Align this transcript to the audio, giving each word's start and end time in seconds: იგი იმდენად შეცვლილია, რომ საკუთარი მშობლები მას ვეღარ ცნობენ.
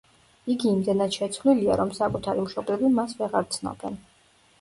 იგი 0.51 0.69
იმდენად 0.69 1.17
შეცვლილია, 1.17 1.75
რომ 1.81 1.91
საკუთარი 1.97 2.45
მშობლები 2.45 2.91
მას 2.97 3.15
ვეღარ 3.21 3.47
ცნობენ. 3.57 4.01